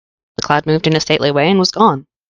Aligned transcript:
The 0.37 0.41
cloud 0.41 0.65
moved 0.65 0.87
in 0.87 0.95
a 0.95 0.99
stately 0.99 1.29
way 1.29 1.47
and 1.47 1.59
was 1.59 1.69
gone. 1.69 2.07